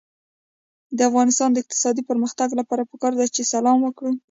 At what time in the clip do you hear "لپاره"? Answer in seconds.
2.59-2.87